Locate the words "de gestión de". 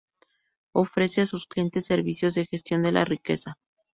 2.33-2.91